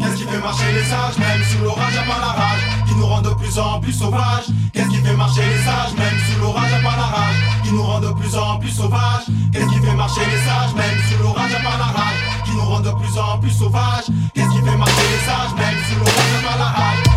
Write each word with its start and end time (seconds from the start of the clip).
Qu'est-ce 0.00 0.16
qui 0.16 0.22
fait 0.22 0.38
marcher 0.38 0.72
les 0.72 0.84
sages, 0.84 1.18
même 1.18 1.42
sous 1.44 1.62
l'orage, 1.62 1.96
à 1.98 2.02
part 2.04 2.20
la 2.20 2.32
rage, 2.32 2.60
qui 2.88 2.94
nous 2.94 3.04
rend 3.04 3.20
de 3.20 3.28
plus 3.34 3.58
en 3.58 3.78
plus 3.78 3.92
sauvages. 3.92 4.46
Qu'est-ce 4.72 4.88
qui 4.88 4.96
fait 4.96 5.14
marcher 5.14 5.42
les 5.42 5.62
sages, 5.64 5.92
même 5.98 6.18
sous 6.32 6.40
l'orage, 6.40 6.72
à 6.72 6.82
part 6.82 6.96
la 6.96 7.04
rage, 7.04 7.36
qui 7.62 7.72
nous 7.72 7.82
rend 7.82 8.00
de 8.00 8.08
plus 8.12 8.34
en 8.34 8.58
plus 8.58 8.70
sauvages. 8.70 9.26
Qu'est-ce 9.52 9.66
qui 9.66 9.80
fait 9.80 9.94
marcher 9.94 10.22
les 10.24 10.40
sages, 10.48 10.74
même 10.74 10.98
sous 11.10 11.22
l'orage, 11.22 11.52
à 11.52 11.60
part 11.62 11.76
la 11.76 11.84
rage, 11.84 12.20
qui 12.46 12.52
nous 12.52 12.62
rend 12.62 12.80
de 12.80 12.90
plus 12.90 13.18
en 13.18 13.38
plus 13.38 13.50
sauvages. 13.50 14.08
Qu'est-ce 14.32 14.48
qui 14.48 14.62
fait 14.62 14.76
marcher 14.78 15.08
les 15.12 15.26
sages, 15.26 15.54
même 15.58 15.78
sous 15.86 15.98
l'orage, 15.98 16.32
à 16.38 16.48
part 16.48 16.58
la 16.58 16.64
rage, 16.64 17.11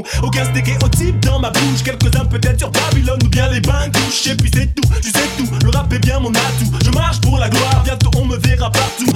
non 0.00 0.26
Aucun 0.26 0.44
stéréotype 0.44 1.20
dans 1.20 1.38
ma 1.38 1.50
bouche. 1.50 1.82
Quelques-uns 1.84 2.24
peut-être 2.26 2.58
sur 2.58 2.70
Babylone 2.70 3.18
ou 3.24 3.28
bien 3.28 3.48
les 3.48 3.60
bains 3.60 3.88
douches 3.88 4.26
Et 4.28 4.34
puis 4.34 4.50
c'est 4.52 4.74
tout, 4.74 4.88
tu 5.02 5.10
sais 5.10 5.28
tout, 5.36 5.48
le 5.64 5.70
rap 5.70 5.92
est 5.92 5.98
bien 5.98 6.20
mon 6.20 6.30
atout. 6.30 6.70
Je 6.84 6.90
marche 6.90 7.20
pour 7.20 7.38
la 7.38 7.48
gloire, 7.48 7.82
bientôt 7.84 8.10
on 8.16 8.26
me 8.26 8.36
verra 8.36 8.70
partout 8.70 9.06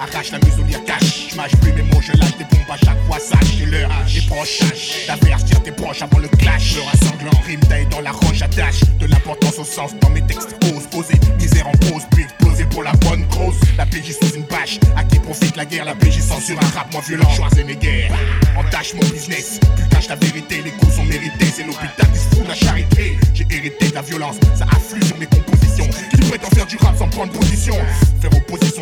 arrache 0.00 0.30
la 0.30 0.38
muselière 0.38 0.84
cache. 0.84 1.28
Je 1.30 1.36
mâche 1.36 1.56
plus 1.60 1.72
mes 1.72 1.82
mots, 1.82 2.00
je 2.00 2.12
lâche 2.12 2.36
des 2.36 2.44
bombes 2.44 2.70
à 2.70 2.76
chaque 2.76 2.98
fois. 3.06 3.18
Sache, 3.18 3.58
l'heure, 3.66 3.90
des 4.12 4.20
proches. 4.22 5.06
D'avertir 5.06 5.62
tes 5.62 5.72
proches 5.72 6.02
avant 6.02 6.18
le 6.18 6.28
clash. 6.28 6.76
Le 6.76 6.82
rassemblant, 6.82 7.42
rime 7.46 7.60
taille 7.60 7.86
dans 7.86 8.00
la 8.00 8.12
roche 8.12 8.42
attache. 8.42 8.80
De 8.98 9.06
l'importance 9.06 9.58
au 9.58 9.64
sens 9.64 9.92
dans 10.00 10.10
mes 10.10 10.22
textes 10.22 10.56
ose 10.64 10.86
poser. 10.90 11.14
Misère 11.38 11.68
en 11.68 11.72
pause, 11.72 12.02
puis 12.10 12.24
exploser 12.24 12.64
pour 12.66 12.82
la 12.82 12.92
bonne 12.92 13.26
cause. 13.28 13.56
La 13.76 13.86
PJ 13.86 14.12
sous 14.20 14.34
une 14.34 14.44
bâche, 14.44 14.78
à 14.96 15.04
qui 15.04 15.18
profite 15.18 15.56
la 15.56 15.64
guerre? 15.64 15.84
La 15.84 15.94
PJ 15.94 16.20
censure 16.20 16.58
un 16.60 16.78
rap 16.78 16.92
moins 16.92 17.02
violent. 17.02 17.28
Schwarzenegger, 17.34 18.08
entache 18.56 18.94
mon 18.94 19.06
business. 19.08 19.60
Plus 19.76 19.88
cache 19.88 20.08
la 20.08 20.16
vérité, 20.16 20.62
les 20.62 20.70
coups 20.72 20.94
sont 20.94 21.04
mérités. 21.04 21.46
C'est 21.54 21.64
l'hôpital 21.64 22.10
qui 22.12 22.18
se 22.18 22.36
fout 22.36 22.46
la 22.46 22.54
charité. 22.54 23.18
J'ai 23.34 23.46
hérité 23.50 23.88
de 23.90 23.94
la 23.94 24.02
violence, 24.02 24.36
ça 24.54 24.64
afflue 24.64 25.02
sur 25.04 25.18
mes 25.18 25.26
compositions. 25.26 25.88
Qui 26.10 26.20
prétend 26.28 26.50
faire 26.50 26.66
du 26.66 26.76
rap 26.76 26.96
sans 26.98 27.08
prendre 27.08 27.32
position 27.32 27.74
Faire 28.20 28.30
opposition, 28.36 28.77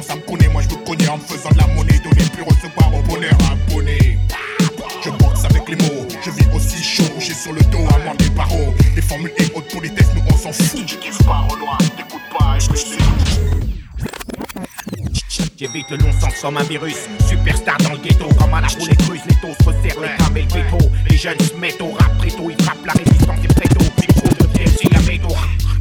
comme 16.43 16.57
un 16.57 16.63
virus. 16.65 17.09
Superstar 17.29 17.77
dans 17.79 17.93
le 17.93 17.99
ghetto, 17.99 18.29
comme 18.39 18.55
à 18.55 18.61
la 18.61 18.69
roulette 18.69 19.03
russe. 19.03 19.23
Les 19.29 19.35
taux 19.37 19.55
se 19.59 19.65
resserrent, 19.65 20.01
les 20.01 20.17
câbles 20.17 20.39
et 20.39 20.43
le. 20.43 21.11
Les 21.11 21.17
jeunes 21.17 21.41
se 21.41 21.55
mettent 21.57 21.81
au 21.81 21.93
rap 21.93 22.17
préto. 22.19 22.51
Ils 22.51 22.65
frappent 22.65 22.87
la 22.87 22.93
résistance 22.93 23.39
et 23.45 23.49
préto. 23.49 23.81
Micro 24.01 24.29
de 24.29 24.47
TFC, 24.53 24.89
la 24.93 25.01
médo. 25.01 25.29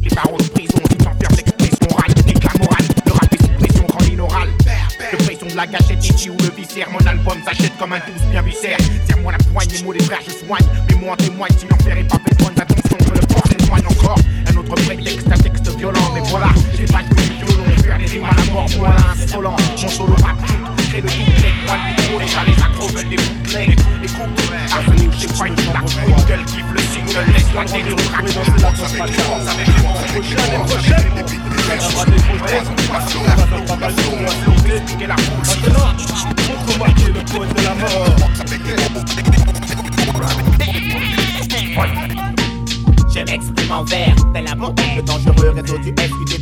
Les 0.02 0.10
barreaux 0.10 0.38
de 0.38 0.48
prison, 0.48 0.78
ils 0.90 1.02
s'enferment 1.02 1.36
l'expression 1.36 1.86
orale. 1.90 2.14
Déclare 2.26 2.58
morale, 2.58 2.84
le 3.04 3.12
rap 3.12 3.32
est 3.32 3.42
sous 3.42 3.52
pression, 3.58 3.86
rend 3.86 4.04
l'inaural. 4.04 4.48
De 5.12 5.16
pression 5.24 5.46
de 5.46 5.56
la 5.56 5.66
gâchette 5.66 6.04
ici 6.04 6.30
ou 6.30 6.36
le 6.38 6.50
viscère. 6.56 6.88
Mon 6.90 7.06
album 7.06 7.38
s'achète 7.44 7.76
comme 7.78 7.92
un 7.92 7.98
douce 7.98 8.26
bien 8.30 8.42
viscère. 8.42 8.78
Serre-moi 9.06 9.32
la 9.32 9.38
poigne, 9.38 9.68
les 9.70 9.82
mots 9.82 9.92
des 9.92 10.04
frères, 10.04 10.20
je 10.26 10.46
soigne. 10.46 10.66
Mais 10.88 10.96
moi 10.96 11.12
en 11.12 11.16
témoigne, 11.16 11.52
si 11.58 11.66
l'enfer 11.68 11.98
est 11.98 12.04
pas 12.04 12.18
fait 12.26 12.38
bonne 12.42 12.58
attention. 12.58 12.96
Que 12.98 13.18
le 13.18 13.26
corps 13.26 13.46
s'éloigne 13.46 13.86
encore. 13.86 14.18
Un 14.48 14.56
autre 14.56 14.74
prétexte, 14.74 15.26
un 15.30 15.38
texte 15.38 15.76
violent. 15.76 16.12
Mais 16.14 16.22
voilà, 16.28 16.48
j'ai 16.76 16.86
pas 16.86 17.02
de 17.02 17.25
mort, 18.56 18.68
les 26.34 26.44
kiffe 26.44 26.70
le. 26.72 26.80
Je 27.06 27.18
les 27.18 27.42
avec 27.52 27.84
les 27.84 27.92
mots. 27.92 28.36
Prochaine, 30.12 30.46
prochaine. 30.66 31.06
Expliquer 34.66 35.06
la 35.06 35.16
foule. 35.16 35.44
Montre-moi 36.48 36.88
qui 36.96 37.04
est 37.04 37.12
le 37.12 37.22
poète 37.24 37.52
de 37.56 37.62
la 37.62 37.74
mort 37.74 38.16
en 43.70 43.84
montagne. 44.54 44.96
Le 44.96 45.02
dangereux 45.02 45.50
réseau 45.50 45.78
du 45.78 45.92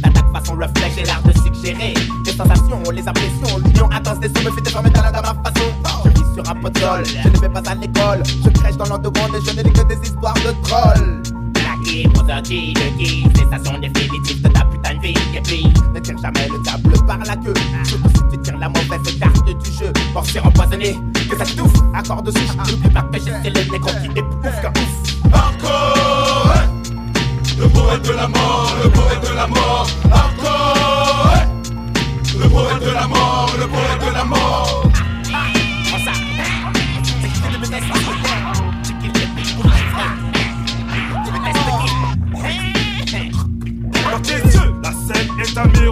t'attaque 0.01 0.14
façon 0.45 0.57
reflet. 0.57 0.93
J'ai 0.97 1.05
l'art 1.05 1.23
de 1.23 1.33
suggérer 1.33 1.95
des 2.25 2.33
sensations, 2.33 2.83
les 2.93 3.07
impressions. 3.07 3.59
L'union 3.65 3.91
intense 3.91 4.21
des 4.21 4.29
sons 4.29 4.45
me 4.45 4.51
fait 4.51 4.61
déformer 4.63 4.91
dans 4.91 5.03
la 5.03 5.13
dans 5.13 5.23
ma 5.23 5.35
façon. 5.51 5.69
Je 6.05 6.11
vis 6.11 6.35
sur 6.35 6.51
un 6.51 6.55
potol, 6.55 7.05
je 7.07 7.29
ne 7.29 7.39
vais 7.39 7.49
pas 7.49 7.63
à 7.67 7.75
l'école. 7.75 8.23
Je 8.45 8.51
crèche 8.51 8.77
dans 8.77 8.85
l'underground 8.85 9.35
et 9.35 9.51
je 9.51 9.57
ne 9.57 9.63
lis 9.63 9.73
que 9.73 9.83
des 9.83 10.01
histoires 10.03 10.35
de 10.35 10.55
trolls. 10.63 11.23
Blaguer, 11.53 12.09
prosodie, 12.13 12.75
le 12.75 12.99
guide, 12.99 13.37
sensation 13.37 13.79
définitive 13.79 14.43
de 14.43 14.49
ta 14.49 14.65
putain 14.65 14.95
de 14.95 15.01
vie. 15.01 15.15
Et 15.35 15.41
puis, 15.41 15.73
ne 15.95 16.01
tire 16.01 16.19
jamais 16.19 16.49
le 16.49 16.63
diable 16.63 17.07
par 17.07 17.19
la 17.19 17.37
queue. 17.37 17.55
Surtout 17.85 18.09
si 18.09 18.37
tu 18.37 18.43
tires 18.43 18.59
la 18.59 18.69
mauvaise 18.69 19.19
carte 19.19 19.47
du 19.47 19.73
jeu. 19.73 19.93
Morceau 20.13 20.41
empoisonné, 20.45 20.99
que 21.31 21.37
ça 21.37 21.45
touffe, 21.45 21.81
accord 21.95 22.23
de 22.23 22.31
souche. 22.31 22.57
N'oublie 22.71 22.91
pas 22.91 23.03
que 23.03 23.19
j'ai 23.19 23.51
le 23.51 23.71
négro 23.71 23.91
qui 24.03 24.19
éprouve 24.19 24.61
qu'un 24.61 24.71
ouf. 24.71 25.33
Hardcore 25.33 26.55
Le 27.59 27.69
poète 27.69 28.03
de 28.03 28.13
la 28.13 28.29
mort, 28.29 28.75
le 28.83 28.91
poète 28.91 29.31
de 29.31 29.35
la 29.35 29.47
mort 29.47 29.87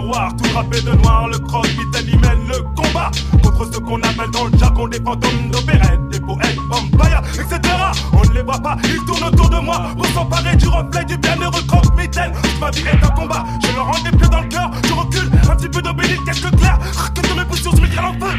Tout 0.03 0.53
râpé 0.53 0.81
de 0.81 0.91
noir, 1.01 1.29
le 1.29 1.39
croc 1.39 1.65
Vitaly 1.65 2.17
mène 2.17 2.47
le 2.49 2.61
combat 2.75 3.09
Contre 3.41 3.73
ce 3.73 3.79
qu'on 3.79 4.01
appelle 4.01 4.29
dans 4.31 4.45
le 4.45 4.57
jargon 4.57 4.87
des 4.87 4.99
fantômes 4.99 5.49
d'opérette 5.49 6.09
Des 6.11 6.19
poètes, 6.19 6.57
vampires, 6.69 7.21
etc 7.33 7.61
On 8.11 8.27
ne 8.27 8.33
les 8.33 8.41
voit 8.41 8.59
pas, 8.59 8.77
ils 8.83 9.03
tournent 9.05 9.23
autour 9.23 9.49
de 9.49 9.59
moi 9.59 9.81
Pour 9.95 10.05
s'emparer 10.07 10.57
du 10.57 10.67
reflet 10.67 11.05
du 11.05 11.17
bienheureux 11.17 11.61
croque 11.67 11.97
mitaine. 11.97 12.33
Ma 12.59 12.69
vie 12.71 12.81
est 12.81 13.03
un 13.03 13.09
combat, 13.09 13.45
je 13.61 13.75
leur 13.75 13.85
rends 13.85 14.03
des 14.03 14.11
plaies 14.11 14.29
dans 14.29 14.41
le 14.41 14.47
cœur. 14.47 14.71
Je 14.85 14.93
recule, 14.93 15.31
un 15.49 15.55
petit 15.55 15.69
peu 15.69 15.81
d'obélisque, 15.81 16.25
quelques 16.25 16.55
clairs 16.57 16.79
Que 17.15 17.21
de 17.21 17.39
mes 17.39 17.45
poussures, 17.45 17.75
je 17.75 17.81
me 17.81 17.87
crée 17.87 18.05
en 18.05 18.13
feu. 18.13 18.37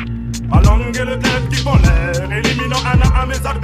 Ma 0.50 0.61
langue 0.61 0.94
et 0.94 1.05
le 1.05 1.16
glaive 1.16 1.49
qui 1.49 1.56
font 1.56 1.76
l'air 1.76 2.31
Éliminant 2.31 2.76
un 2.84 3.00
à 3.00 3.22
un 3.22 3.26
mes 3.26 3.37
adversaires 3.37 3.63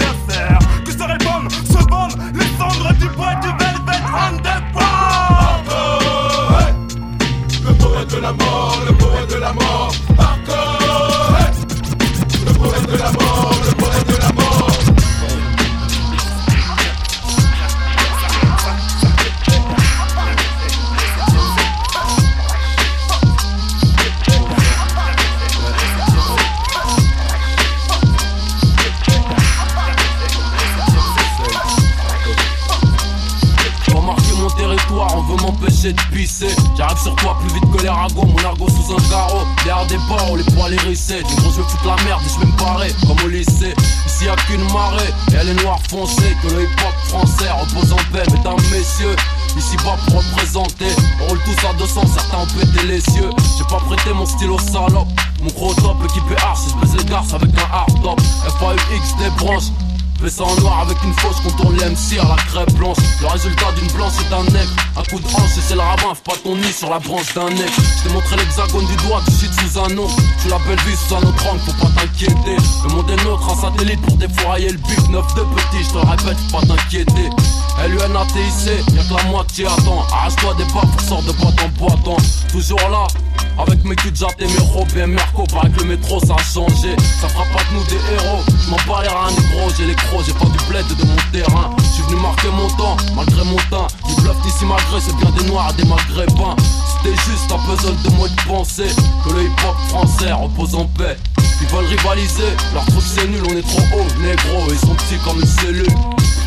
empêcher 35.50 35.92
de 35.92 36.00
pisser. 36.12 36.48
J'arrive 36.76 36.98
sur 36.98 37.14
toi 37.16 37.36
plus 37.40 37.54
vite 37.54 37.64
que 37.72 37.82
les 37.82 37.88
ragots, 37.88 38.26
mon 38.26 38.44
argot 38.44 38.68
sous 38.68 38.92
un 38.92 39.10
carreau. 39.10 39.42
Derrière 39.64 39.86
des 39.86 39.98
barreaux, 40.08 40.36
les 40.36 40.44
poils 40.44 40.74
hérissés. 40.74 41.22
Du 41.22 41.34
gros, 41.36 41.50
je 41.50 41.56
veux 41.56 41.64
foutre 41.64 41.86
la 41.86 42.02
merde 42.04 42.22
et 42.24 42.28
je 42.28 42.40
vais 42.40 42.46
me 42.46 42.58
barrer, 42.58 42.92
comme 43.06 43.24
au 43.24 43.28
lycée. 43.28 43.74
Ici 44.06 44.24
y'a 44.24 44.36
qu'une 44.36 44.64
marée, 44.72 45.12
et 45.32 45.36
elle 45.36 45.48
est 45.50 45.62
noire 45.62 45.80
foncée. 45.88 46.36
Que 46.42 46.48
le 46.48 46.62
hip 46.62 46.80
hop 46.80 46.94
français 47.08 47.50
repose 47.50 47.92
en 47.92 47.96
paix, 48.12 48.24
mesdames, 48.32 48.62
messieurs. 48.70 49.16
Ici 49.56 49.76
pas 49.78 49.96
pour 50.06 50.18
représenter, 50.22 50.86
on 51.20 51.28
roule 51.28 51.40
tous 51.44 51.66
à 51.66 51.72
200, 51.74 52.02
certains 52.14 52.38
ont 52.38 52.46
pété 52.46 52.86
les 52.86 53.00
cieux. 53.00 53.30
J'ai 53.58 53.64
pas 53.64 53.80
prêté 53.80 54.12
mon 54.14 54.24
stylo 54.24 54.58
salope, 54.58 55.08
mon 55.42 55.50
gros 55.50 55.74
top 55.74 55.96
équipé 56.04 56.40
arche, 56.40 56.60
je 56.68 56.80
baisse 56.80 56.96
les 56.96 57.10
garces 57.10 57.34
avec 57.34 57.50
un 57.58 57.74
hard 57.74 58.02
top. 58.02 58.20
FAUX 58.60 59.16
des 59.18 59.30
branches, 59.44 59.70
Fais 60.20 60.28
ça 60.28 60.44
en 60.44 60.54
noir 60.56 60.80
avec 60.80 61.02
une 61.02 61.14
fausse 61.14 61.40
contourne 61.40 61.76
les 61.78 61.84
MC 61.86 62.20
à 62.20 62.28
la 62.28 62.36
crêpe 62.36 62.74
blanche. 62.74 62.98
Résultat 63.30 63.72
d'une 63.78 63.92
blanche 63.92 64.12
c'est 64.18 64.34
un 64.34 64.42
nec. 64.44 64.68
Un 64.96 65.02
coup 65.04 65.20
de 65.20 65.26
hanche 65.28 65.56
et 65.56 65.62
c'est 65.66 65.74
le 65.74 65.80
fais 65.80 66.22
pas 66.24 66.36
ton 66.42 66.56
nid 66.56 66.72
sur 66.72 66.90
la 66.90 66.98
branche 66.98 67.32
d'un 67.34 67.48
nec. 67.48 67.70
Je 67.78 68.08
t'ai 68.08 68.12
montré 68.12 68.36
l'hexagone 68.36 68.86
du 68.86 68.96
doigt, 69.06 69.22
tu 69.24 69.32
cites 69.32 69.54
sous 69.60 69.78
un 69.78 69.88
nom. 69.94 70.08
Tu 70.42 70.48
la 70.48 70.58
belle 70.58 70.80
vie 70.80 70.96
sous 70.96 71.14
un 71.14 71.22
autre 71.22 71.46
angle, 71.46 71.60
faut 71.60 71.72
pas 71.84 71.90
t'inquiéter. 72.00 72.56
Le 72.84 72.94
monde 72.94 73.10
est 73.10 73.24
nôtre, 73.24 73.48
un 73.48 73.60
satellite 73.60 74.00
pour 74.02 74.16
défourailler 74.16 74.70
le 74.70 74.78
but. 74.78 75.08
Neuf 75.10 75.34
de 75.34 75.42
petit, 75.42 75.84
je 75.84 75.90
te 75.90 75.98
répète, 75.98 76.38
faut 76.50 76.60
pas 76.60 76.66
t'inquiéter. 76.66 77.30
LUNATIC, 77.88 78.94
y'a 78.94 79.02
que 79.04 79.14
la 79.14 79.30
moitié 79.30 79.66
attends. 79.66 80.04
Arrache-toi 80.12 80.54
des 80.54 80.64
pas 80.64 80.80
pour 80.80 81.00
sort 81.00 81.22
de 81.22 81.32
boîte 81.32 81.54
en 81.62 81.68
boîte. 81.78 82.22
Toujours 82.50 82.88
là, 82.90 83.06
avec 83.58 83.84
mes 83.84 83.96
culs 83.96 84.12
et 84.38 84.46
mes 84.46 84.58
robes 84.72 84.96
et 84.96 85.06
Merco, 85.06 85.44
paraît 85.44 85.70
que 85.70 85.80
le 85.80 85.96
métro 85.96 86.20
ça 86.20 86.34
a 86.34 86.42
changé. 86.42 86.96
Ça 87.20 87.28
fera 87.28 87.44
pas 87.44 87.62
de 87.64 87.78
nous 87.78 87.84
des 87.84 88.14
héros. 88.14 88.42
Je 88.48 88.70
m'en 88.70 88.76
bats 88.88 89.02
les 89.02 89.08
gros, 89.08 89.70
j'ai 89.76 89.86
les 89.86 89.94
crocs, 89.94 90.24
j'ai 90.26 90.32
pas 90.32 90.46
du 90.46 90.58
bled 90.68 90.86
de 90.86 91.04
mon 91.04 91.16
terrain. 91.32 91.70
Je 91.78 91.84
suis 91.84 92.02
venu 92.02 92.16
mon 92.48 92.68
temps, 92.76 92.96
malgré 93.14 93.44
mon 93.44 93.56
teint. 93.70 93.86
Ils 94.08 94.22
bluffent 94.22 94.46
ici 94.46 94.64
malgré, 94.64 95.00
c'est 95.00 95.16
bien 95.16 95.30
des 95.30 95.50
noirs 95.50 95.70
et 95.70 95.82
des 95.82 95.88
maghrébins. 95.88 96.56
C'était 96.88 97.16
juste 97.16 97.50
un 97.52 97.58
puzzle 97.58 97.96
de 98.02 98.10
moi 98.16 98.28
de 98.28 98.42
penser 98.48 98.88
que 99.24 99.32
le 99.32 99.44
hip 99.44 99.56
hop 99.66 99.76
français 99.88 100.32
repose 100.32 100.74
en 100.74 100.86
paix. 100.86 101.16
Ils 101.60 101.68
veulent 101.68 101.86
rivaliser, 101.86 102.56
leur 102.72 102.84
truc 102.86 103.02
c'est 103.02 103.26
nul, 103.28 103.42
on 103.50 103.56
est 103.56 103.62
trop 103.62 103.98
haut, 103.98 104.22
négro, 104.22 104.64
ils 104.70 104.78
sont 104.78 104.94
petits 104.94 105.18
comme 105.24 105.40
une 105.40 105.46
cellule. 105.46 105.94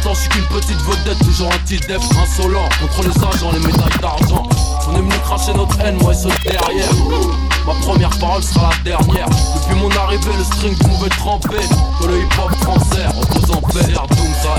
Pourtant 0.03 0.15
je 0.15 0.19
suis 0.21 0.29
qu'une 0.29 0.45
petite 0.45 0.81
vedette, 0.81 1.19
toujours 1.19 1.47
un 1.47 1.57
petit 1.59 1.79
def 1.87 2.01
insolent. 2.21 2.67
Contre 2.81 3.03
les 3.03 3.17
agents, 3.17 3.51
les 3.53 3.59
médailles 3.59 3.99
d'argent. 4.01 4.43
On 4.89 4.95
est 4.95 4.99
venu 4.99 5.15
cracher 5.23 5.53
notre 5.53 5.79
haine, 5.79 5.97
moi 6.01 6.11
et 6.11 6.17
ceux 6.17 6.29
derrière. 6.43 6.91
Ma 7.65 7.73
première 7.75 8.09
parole 8.19 8.43
sera 8.43 8.71
la 8.71 8.91
dernière. 8.91 9.29
Depuis 9.29 9.79
mon 9.79 9.89
arrivée, 9.91 10.31
le 10.37 10.43
string 10.43 10.75
pouvait 10.77 11.09
tremper. 11.09 11.63
Que 12.01 12.07
le 12.07 12.19
hip-hop 12.19 12.53
français 12.61 13.07
repose 13.15 13.51
en 13.51 13.61
paix. 13.61 13.93
Ça 14.43 14.55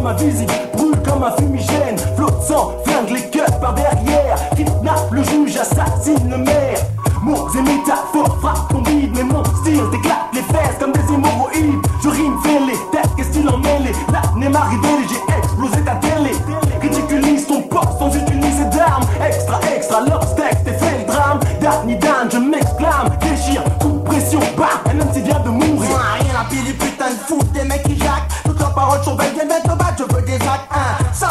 Tu 0.00 0.06
l'homme 0.06 0.14
invisible, 0.14 0.52
brûle 0.74 0.96
comme 1.02 1.22
un 1.22 1.32
fumigène. 1.36 1.98
Flotte 2.16 2.42
sang, 2.42 2.72
flingue 2.86 3.10
les 3.10 3.28
cuts 3.28 3.40
par 3.60 3.74
derrière. 3.74 4.36
Kidnappe 4.56 5.10
le 5.10 5.22
juge, 5.24 5.56
assassine 5.56 6.30
le 6.30 6.38
maire. 6.38 6.78
Mots 7.22 7.48
et 7.54 7.60
métaphores 7.60 8.38
frappent 8.40 8.68
ton 8.70 8.80
bide, 8.80 9.10
mais 9.14 9.24
mon 9.24 9.44
style 9.44 9.82
t'éclate 9.90 10.32
les 10.32 10.42
fesses 10.42 10.78
comme 10.80 10.92
des 10.92 11.12
hémorroïdes. 11.12 11.86
Je 12.02 12.08
rime, 12.08 12.38
fais 12.42 12.60
les 12.60 12.78
têtes, 12.90 13.10
qu'est-ce 13.16 13.30
qu'il 13.30 13.48
en 13.48 13.58
mêle? 13.58 13.92
Là, 14.10 14.22
n'est 14.36 14.48
m'arrivé, 14.48 14.88
j'ai 15.06 15.36
explosé 15.36 15.84
ta 15.84 15.96
télé. 15.96 16.32
Ridiculise 16.80 17.46
ton 17.46 17.60
poste 17.62 17.98
sans 17.98 18.14
utiliser 18.14 18.64
d'armes. 18.66 19.04
Extra, 19.26 19.60
extra, 19.74 20.00
l'obstacle, 20.00 20.56
t'es 20.64 20.72
fait 20.72 20.98
le 20.98 21.12
drame. 21.12 21.40
Dernier 21.60 21.96
Dan, 21.96 22.28
je 22.32 22.38
m'exclame, 22.38 23.10
déchire, 23.20 23.64
coup 23.78 23.90
de 23.90 23.98
pression, 23.98 24.40
bam, 24.56 24.68
un 24.86 25.00
homme 25.00 25.12
vient 25.12 25.40
de 25.40 25.50
mourir. 25.50 25.90
Rien 26.20 26.40
à 26.40 26.44
putain 26.48 27.10
de 27.10 27.18
foot, 27.26 27.52
des 27.52 27.64
mecs 27.64 27.82
qui 27.82 27.98
jacquent. 27.98 28.28
Toutes 28.44 28.58
leurs 28.58 28.72
paroles 28.72 29.04
sont 29.04 29.14
belles, 29.14 29.30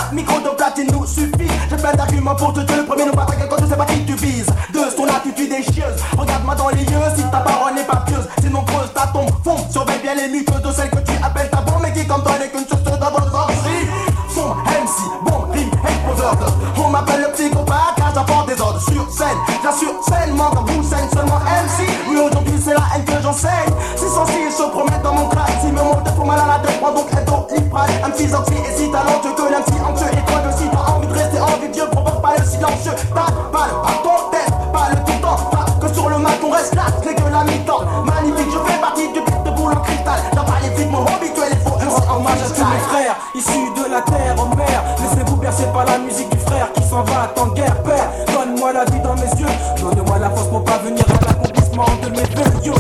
5 0.10 0.16
micros 0.16 0.40
de 0.40 0.50
platine 0.50 0.88
nous 0.92 1.06
suffit. 1.06 1.52
J'ai 1.70 1.76
plein 1.76 1.94
d'arguments 1.94 2.36
pour 2.36 2.52
te 2.52 2.62
tuer. 2.62 2.78
Le 2.78 2.86
premier, 2.86 3.06
nous 3.06 3.12
pas 3.12 3.28
quand 3.28 3.58
je 3.62 3.66
sais 3.68 3.76
pas 3.76 3.86
qui 3.86 4.04
tu 4.06 4.16
vises. 4.16 4.50
Deux, 4.74 4.90
ton 4.96 5.06
attitude 5.06 5.52
est 5.52 5.62
chieuse. 5.62 6.02
Regarde-moi 6.18 6.56
dans 6.56 6.70
les 6.70 6.82
yeux 6.82 7.10
si 7.16 7.22
ta 7.30 7.40
parole 7.40 7.76
n'est 7.76 7.84
pas 7.84 8.04
pieuse. 8.08 8.28
Sinon, 8.42 8.64
creuse 8.64 8.92
ta 8.94 9.06
tombe, 9.08 9.30
fond. 9.44 9.58
Surveille 9.70 10.00
bien 10.02 10.16
les 10.16 10.28
micros 10.28 10.60
de 10.60 10.72
celle 10.72 10.90
que 10.90 11.00
tu 11.00 11.12
appelles 11.24 11.50
ta 11.52 11.62
bombe. 11.62 11.82
Mais 11.84 11.94
qui, 11.94 12.08
comme 12.08 12.24
toi, 12.24 12.40
n'est 12.40 12.50
qu'une 12.50 12.68
source 12.68 12.82
d'abondance. 12.84 13.52
Son 14.34 14.56
MC, 14.66 14.98
bon, 15.26 15.46
rime, 15.52 15.70
exposeur. 15.84 16.36
On 16.84 16.90
m'appelle 16.90 17.22
le 17.22 17.32
psychopathe 17.34 17.96
car 17.98 18.12
j'apporte 18.16 18.48
des 18.48 18.60
ordres 18.60 18.82
sur 18.82 19.12
scène. 19.12 19.38
J'assure 19.62 19.94
sainement 20.08 20.50
comme 20.50 20.66
vous 20.72 20.84
scène 20.90 21.08
seulement 21.14 21.40
MC. 21.40 21.86
Oui, 22.10 22.18
aujourd'hui, 22.18 22.60
c'est 22.64 22.74
la 22.74 22.82
haine 22.96 23.06
que 23.06 23.22
j'enseigne. 23.22 23.74
Si 23.96 24.06
sensible 24.06 24.52
se 24.52 24.64
promettent 24.72 25.04
dans 25.04 25.14
mon 25.14 25.30
crâne. 25.30 25.46
Si 25.62 25.68
me 25.68 25.84
monte 25.84 26.16
pour 26.16 26.26
mal 26.26 26.40
à 26.40 26.58
la 26.58 26.68
tête, 26.68 26.82
prends 26.82 26.94
donc 26.94 27.06
un 27.14 27.29
Un 28.04 28.10
petit 28.12 28.34
oxy 28.34 28.54
et 28.54 28.78
si 28.78 28.92
talentueux 28.92 29.34
que 29.36 29.42
l'MC 29.44 29.80
anxieux. 29.88 30.08
Et 30.12 30.32
toi 30.32 30.42
aussi, 30.50 30.66
t'as 30.72 30.92
envie 30.94 31.08
de 31.08 31.14
rester 31.14 31.40
envieux. 31.40 31.90
Provoque 31.92 32.22
pas 32.22 32.36
le 32.38 32.46
silencieux. 32.46 32.92
T'as 33.14 33.32
pas 33.52 33.68
le 33.68 34.32
tête, 34.32 34.54
pas 34.74 34.90
le 34.92 34.98
tout 35.06 35.20
temps. 35.22 35.50
Pas 35.52 35.66
que 35.80 35.94
sur 35.94 36.10
le 36.10 36.18
mat, 36.18 36.38
on 36.46 36.50
reste 36.52 36.76
là, 36.76 36.84
c'est 37.04 37.16
que 37.16 37.30
la 37.30 37.44
mi-temps. 37.44 37.84
Magnifique, 38.06 38.52
je 38.52 38.72
fais 38.72 38.80
partie 38.80 39.08
du 39.14 39.22
pit 39.22 39.44
de 39.44 39.52
boule 39.52 39.74
en 39.74 39.82
cristal. 39.82 40.20
Pas 40.34 40.44
les 40.62 40.86
mon 40.86 41.06
habituel, 41.06 41.52
il 41.52 41.60
faut 41.60 41.78
un 41.78 42.12
en 42.12 42.18
Hommage 42.18 42.42
à 42.42 42.50
tous 42.50 42.66
mes 42.66 42.80
frères, 42.90 43.16
issus 43.36 43.70
de 43.76 43.92
la 43.92 44.02
terre 44.02 44.36
en 44.38 44.56
mer. 44.56 44.84
Laissez-vous 45.00 45.38
bercer 45.38 45.66
par 45.74 45.86
la 45.86 45.98
musique 46.00 46.30
du 46.30 46.40
frère 46.40 46.72
qui 46.74 46.84
s'en 46.84 47.04
va 47.04 47.32
en 47.38 47.48
guerre, 47.50 47.82
père. 47.84 48.10
Donne-moi 48.34 48.74
la 48.74 48.86
vie 48.86 49.00
dans 49.02 49.16
mes 49.16 49.32
yeux, 49.40 49.48
donne-moi 49.80 50.18
la 50.20 50.30
force 50.30 50.48
pour 50.48 50.64
pas 50.64 50.80
venir 50.80 51.06
à 51.08 51.26
l'accomplissement 51.26 51.86
de 52.04 52.10
mes 52.10 52.24
vœux. 52.24 52.66
Yo, 52.66 52.74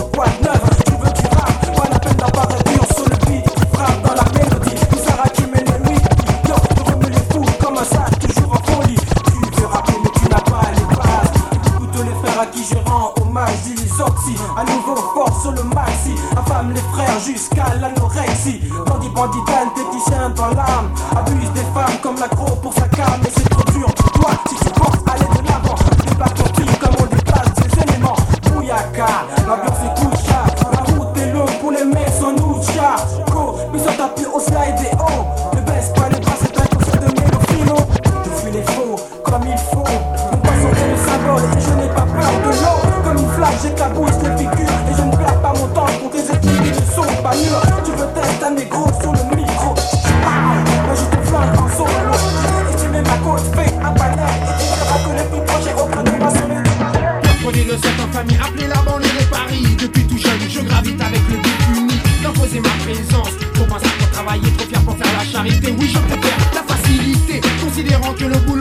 Oui, 65.42 65.52
je 65.88 66.00
préfère 66.00 66.38
la 66.54 66.64
facilité, 66.64 67.40
considérant 67.64 68.14
que 68.14 68.26
le 68.26 68.38
boulot 68.40 68.59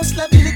most 0.00 0.16
lovely 0.16 0.49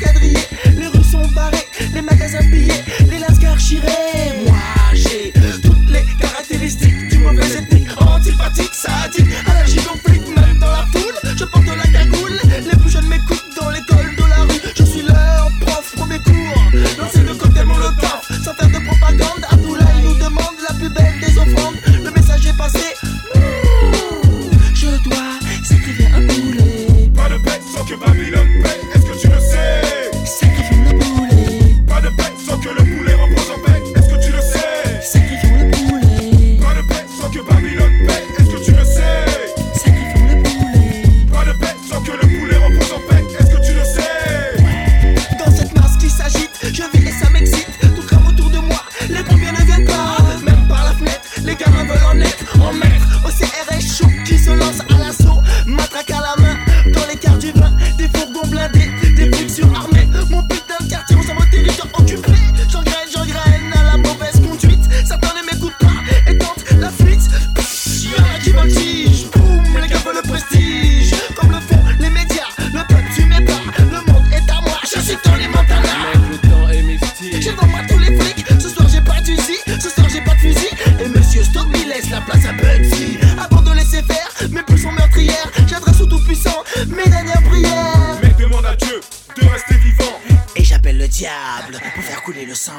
le 92.55 92.57
sang. 92.57 92.73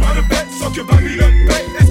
Pas 0.00 0.20
de 0.20 0.26
bête, 0.28 0.52
sans 0.52 0.70
que 0.70 0.82
Babylone 0.82 1.46
paye. 1.46 1.81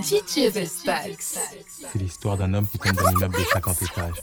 C'est 0.00 1.98
l'histoire 1.98 2.36
d'un 2.36 2.54
homme 2.54 2.66
qui 2.66 2.78
tombe 2.78 2.96
d'un 2.96 3.10
immeuble 3.12 3.36
de 3.36 3.44
50 3.52 3.82
étages. 3.82 4.22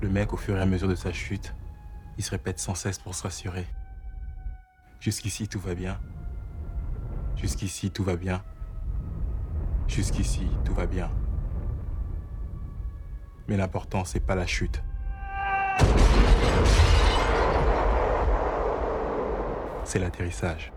Le 0.00 0.08
mec, 0.08 0.32
au 0.32 0.36
fur 0.36 0.56
et 0.56 0.60
à 0.60 0.66
mesure 0.66 0.88
de 0.88 0.94
sa 0.94 1.12
chute, 1.12 1.54
il 2.16 2.24
se 2.24 2.30
répète 2.30 2.58
sans 2.58 2.74
cesse 2.74 2.98
pour 2.98 3.14
se 3.14 3.22
rassurer. 3.22 3.66
Jusqu'ici, 5.00 5.48
tout 5.48 5.60
va 5.60 5.74
bien. 5.74 6.00
Jusqu'ici, 7.36 7.90
tout 7.90 8.04
va 8.04 8.16
bien. 8.16 8.42
Jusqu'ici, 9.86 10.46
tout 10.64 10.74
va 10.74 10.86
bien. 10.86 11.10
Mais 13.46 13.56
l'important, 13.56 14.04
c'est 14.04 14.20
pas 14.20 14.34
la 14.34 14.46
chute. 14.46 14.82
C'est 19.84 19.98
l'atterrissage. 19.98 20.72